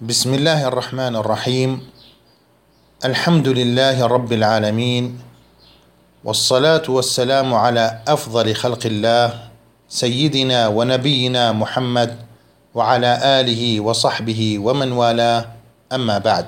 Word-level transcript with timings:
بسم 0.00 0.34
الله 0.34 0.68
الرحمن 0.68 1.16
الرحيم 1.16 1.80
الحمد 3.04 3.48
لله 3.48 4.06
رب 4.06 4.32
العالمين 4.32 5.20
والصلاة 6.24 6.82
والسلام 6.88 7.54
على 7.54 8.00
أفضل 8.08 8.54
خلق 8.54 8.82
الله 8.86 9.48
سيدنا 9.88 10.68
ونبينا 10.68 11.52
محمد 11.52 12.16
وعلى 12.74 13.40
آله 13.40 13.80
وصحبه 13.80 14.58
ومن 14.58 14.92
والاه 14.92 15.48
أما 15.92 16.18
بعد 16.18 16.46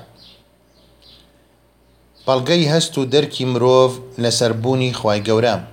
بلغي 2.27 2.69
هستو 2.69 3.01
و 3.01 3.27
مروف 3.45 3.99
لسربوني 4.17 4.93
خواي 4.93 5.21
قورام 5.31 5.65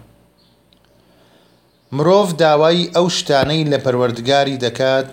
مروف 1.92 2.32
داوي 2.32 2.96
اوشتاني 2.96 3.64
لبروردقاري 3.64 4.56
دكات 4.56 5.06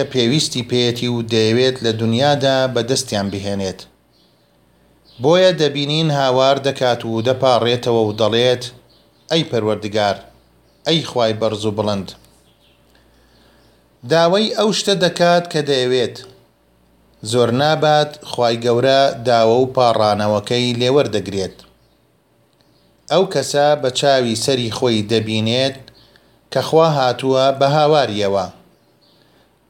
کە 0.00 0.04
پێویستی 0.14 0.62
پێەتی 0.70 1.08
و 1.16 1.18
دەیەوێت 1.32 1.76
لە 1.84 1.92
دنیادا 2.00 2.56
بەدەستیان 2.74 3.26
بهێنێت. 3.32 3.80
بۆیە 5.22 5.52
دەبینین 5.60 6.08
هاوار 6.18 6.56
دەکات 6.66 7.00
و 7.08 7.22
دەپاڕێتەوە 7.26 8.02
و 8.08 8.12
دەڵێت 8.20 8.62
ئەی 9.30 9.44
پەروەردگار، 9.50 10.16
ئەی 10.86 11.00
خوای 11.10 11.32
بەرز 11.40 11.64
و 11.68 11.74
بڵند. 11.76 12.08
داوای 14.10 14.54
ئەو 14.58 14.70
شتە 14.78 14.94
دەکات 15.04 15.44
کە 15.52 15.60
دەیەوێت. 15.68 16.16
زۆر 17.30 17.50
نابات 17.60 18.10
خی 18.32 18.56
گەورە 18.64 19.00
داوە 19.26 19.56
و 19.62 19.66
پاڕانەوەکەی 19.76 20.76
لێوەردەگرێت. 20.80 21.56
ئەو 23.12 23.24
کەسە 23.32 23.66
بە 23.82 23.90
چاوی 23.98 24.36
سەری 24.44 24.70
خۆی 24.76 25.02
دەبینێت 25.10 25.76
کە 26.54 26.60
خوا 26.68 26.88
هاتووە 26.96 27.44
بە 27.60 27.66
هاواریەوە. 27.76 28.46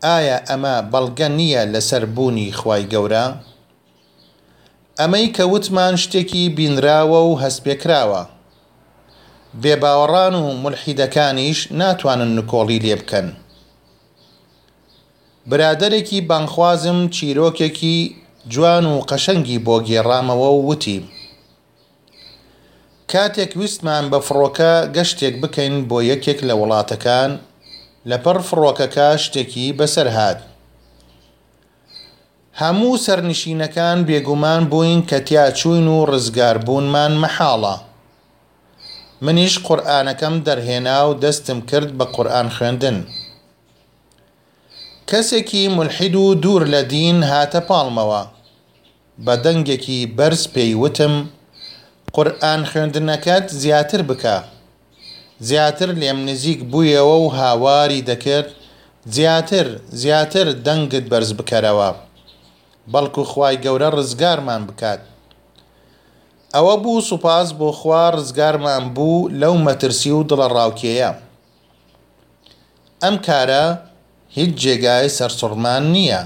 ئایا 0.06 0.36
ئەمە 0.48 0.74
بەڵگە 0.92 1.28
نییە 1.38 1.62
لەسەر 1.72 2.04
بوونی 2.14 2.52
خی 2.58 2.82
گەورە؟ 2.92 3.24
ئەمەی 4.98 5.26
کە 5.36 5.44
وتمان 5.52 5.94
شتێکی 6.02 6.48
بینراوە 6.56 7.20
و 7.24 7.32
هەستپێکراوە. 7.42 8.22
بێباوەڕان 9.62 10.34
و 10.42 10.44
ملحیدەکانیش 10.62 11.58
ناتوانن 11.80 12.30
نکۆڵی 12.36 12.82
لێ 12.84 12.94
بکەن. 13.00 13.26
برادێکی 15.48 16.18
بانخوازم 16.28 16.98
چیرۆکێکی 17.14 17.98
جوان 18.52 18.86
و 18.94 19.00
قەشەنگی 19.10 19.62
بۆ 19.66 19.76
گێڕامەوە 19.86 20.50
و 20.56 20.58
وتی. 20.68 20.98
کاتێک 23.12 23.52
ویستمان 23.58 24.04
بە 24.12 24.18
فڕۆکە 24.26 24.74
گەشتێک 24.96 25.34
بکەین 25.42 25.74
بۆ 25.88 25.98
یەکێک 26.10 26.38
لە 26.48 26.54
وڵاتەکان 26.60 27.32
لەپڕ 28.10 28.36
فڕۆکەکە 28.48 29.08
شتێکی 29.24 29.66
بەسەر 29.78 30.08
هاات. 30.16 30.38
هەموو 32.60 32.92
سەرنشینەکان 33.04 33.98
بێگومان 34.08 34.62
بووین 34.72 35.00
کە 35.10 35.18
تیاچوین 35.28 35.86
و 35.94 35.98
ڕزگاربوونمان 36.10 37.12
مەحاڵە. 37.22 37.74
منیش 39.24 39.54
قورآانەکەم 39.66 40.34
دەرهێنا 40.46 40.98
و 41.08 41.12
دەستم 41.22 41.58
کرد 41.70 41.90
بە 41.98 42.04
قورآن 42.14 42.48
خوێندن. 42.56 42.98
کەسێکی 45.08 45.64
ملحید 45.76 46.14
و 46.22 46.34
دوور 46.42 46.62
لە 46.74 46.80
دین 46.92 47.18
هاتە 47.30 47.60
پاڵمەوە. 47.68 48.22
بە 49.26 49.34
دەنگێکی 49.44 49.98
بەرز 50.16 50.42
پێیوتم، 50.54 51.14
قورآن 52.14 52.62
خوێندنەکەت 52.70 53.46
زیاتر 53.62 54.02
بکە. 54.10 54.38
زیاتر 55.40 55.90
لێم 56.00 56.18
نزیک 56.28 56.60
بوویەوە 56.70 57.16
و 57.24 57.28
هاواری 57.40 58.06
دەکرد 58.10 58.50
زیاتر 59.14 59.66
زیاتر 60.00 60.46
دەنگت 60.66 61.04
بەرز 61.12 61.30
بکەرەوە 61.38 61.90
بەڵکو 62.92 63.22
خی 63.32 63.54
گەورە 63.64 63.88
ڕزگارمان 63.98 64.62
بکات 64.68 65.00
ئەوە 66.54 66.74
بوو 66.82 67.00
سوپاس 67.10 67.48
بۆ 67.58 67.68
خوار 67.78 68.12
ڕزگارمان 68.20 68.84
بوو 68.94 69.28
لەو 69.40 69.54
مەترسی 69.66 70.10
و 70.14 70.22
دڵە 70.30 70.46
ڕاوکێیە 70.56 71.10
ئەم 73.02 73.16
کارە 73.26 73.64
هیچ 74.36 74.50
جێگای 74.62 75.08
سەرسوڕمان 75.18 75.82
نییە 75.94 76.22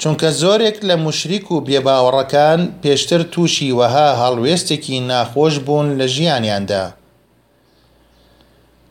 چونکە 0.00 0.28
زۆرێک 0.40 0.76
لە 0.88 0.96
مشریک 1.04 1.46
و 1.52 1.60
بێباوەڕەکان 1.66 2.60
پێشتر 2.82 3.20
تووشی 3.32 3.72
وەها 3.78 4.08
هەڵوێستێکی 4.22 4.96
ناخۆش 5.10 5.54
بوون 5.66 5.88
لە 6.00 6.06
ژیانیاندا 6.14 6.84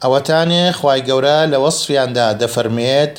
ئەوەتانێ 0.04 0.66
خواي 0.80 1.02
گەورە 1.10 1.40
لوصف 1.54 1.88
عند 2.04 2.18
دفرميت 2.44 3.16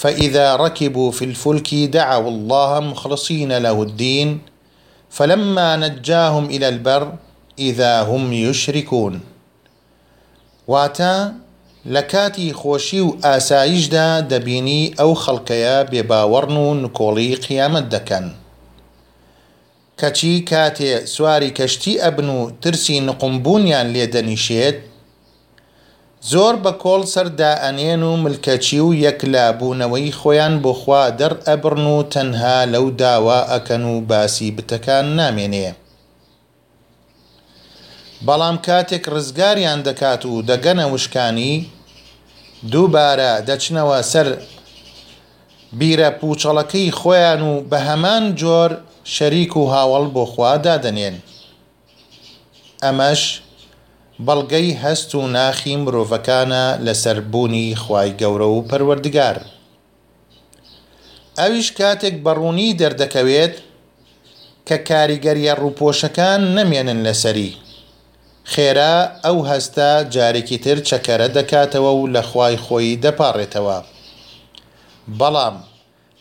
فإذا 0.00 0.48
ركبوا 0.56 1.10
في 1.12 1.24
الفلك 1.24 1.74
دعوا 1.74 2.28
الله 2.30 2.80
مخلصين 2.80 3.52
له 3.58 3.82
الدين 3.82 4.40
فلما 5.10 5.76
نجاهم 5.76 6.44
إلى 6.50 6.68
البر 6.68 7.12
إذا 7.58 8.02
هم 8.02 8.32
يشركون 8.32 9.20
واتا 10.68 11.34
لكاتي 11.86 12.52
خوشي 12.52 13.04
دا 13.90 14.20
دبيني 14.20 14.94
أو 15.00 15.14
خلقيا 15.14 15.82
بباورنو 15.82 16.74
نكولي 16.74 17.34
قيام 17.34 17.78
دكن 17.78 18.30
كاتي 19.98 20.40
كاتي 20.40 21.06
سواري 21.06 21.50
كشتي 21.50 22.06
أبنو 22.06 22.50
ترسي 22.62 23.00
نقنبونيان 23.00 23.92
ليدنيشيت 23.92 24.80
زۆر 26.20 26.54
بە 26.64 26.72
کۆڵ 26.82 27.02
سەردائەنێن 27.14 28.02
و 28.10 28.10
ملکەچی 28.22 28.80
و 28.86 28.90
یەکلابوونەوەی 29.04 30.14
خۆیان 30.20 30.54
بۆخوا 30.64 31.04
دەر 31.20 31.32
ئەبرن 31.46 31.84
و 31.94 32.02
تەنها 32.14 32.58
لەو 32.72 32.86
داوا 33.00 33.40
ئەکەن 33.52 33.82
و 33.92 33.94
باسی 34.08 34.50
بتەکان 34.56 35.06
نامێنێ. 35.18 35.70
بەڵام 38.26 38.56
کاتێک 38.66 39.04
ڕزگاریان 39.14 39.80
دەکات 39.86 40.22
و 40.30 40.42
دەگەنە 40.50 40.84
وشکانی 40.92 41.54
دووبارە 42.72 43.32
دەچنەوە 43.48 43.98
سەر 44.12 44.28
بیرە 45.78 46.10
پوچەڵەکەی 46.20 46.92
خۆیان 46.98 47.42
و 47.50 47.54
بە 47.70 47.76
هەمان 47.88 48.24
جۆر 48.40 48.70
شەریک 49.14 49.52
و 49.56 49.66
هاوڵ 49.72 50.04
بۆ 50.14 50.24
خوا 50.32 50.52
دادنێن. 50.66 51.14
ئەمەش، 52.84 53.20
بەڵگەی 54.26 54.76
هەست 54.82 55.14
و 55.14 55.26
ناخی 55.36 55.74
مرۆڤەکانە 55.84 56.64
لەسەربوونی 56.84 57.66
خی 57.82 58.10
گەورە 58.20 58.48
و 58.50 58.62
پەروەردگار. 58.70 59.36
ئەویش 61.38 61.68
کاتێک 61.78 62.14
بەڕوونی 62.24 62.74
دەردەکەوێت 62.80 63.54
کە 64.68 64.76
کاریگەریە 64.90 65.54
ڕووپۆشەکان 65.62 66.40
نەمێنن 66.58 67.00
لەسەری. 67.06 67.52
خێرا 68.52 68.94
ئەو 69.24 69.38
هەستە 69.50 69.88
جارێکی 70.14 70.58
تر 70.64 70.78
چەکەرە 70.88 71.28
دەکاتەوە 71.36 71.92
و 71.94 72.06
لە 72.14 72.22
خوای 72.28 72.56
خۆی 72.64 73.00
دەپارڕێتەوە. 73.04 73.78
بەڵام 75.18 75.54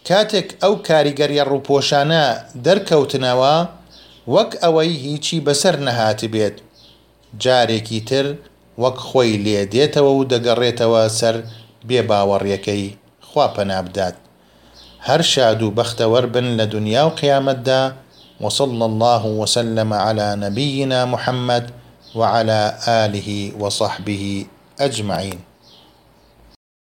کاتێک 0.08 0.48
ئەو 0.64 0.74
کاریگەریە 0.88 1.44
ڕووپۆشانە 1.52 2.26
دەرکەوتنەوە 2.66 3.56
وەک 4.34 4.52
ئەوەی 4.64 4.94
هیچی 5.06 5.44
بەسەر 5.46 5.76
نەهاتی 5.88 6.28
بێت. 6.34 6.58
جارێکی 7.44 8.00
تر 8.10 8.26
وەک 8.82 8.96
خۆی 9.08 9.34
لێدێتەوە 9.46 10.12
و 10.14 10.24
دەگەڕێتەوە 10.32 11.02
سەر 11.20 11.36
بێباوەڕیەکەی 11.88 12.86
خواپەنابدات 13.28 14.16
هەر 15.08 15.22
شاد 15.34 15.60
و 15.64 15.72
بەختەوەەر 15.78 16.26
بن 16.34 16.48
لە 16.60 16.66
دنیا 16.74 17.04
و 17.08 17.16
قیامەتدا 17.20 17.82
وصل 18.44 18.80
الله 18.92 19.24
وسلم 19.42 19.90
على 20.06 20.28
نبينا 20.44 21.00
محمد 21.14 21.66
وعلى 22.20 22.62
آله 23.04 23.30
وصحبه 23.62 24.24
أجمعين 24.88 25.47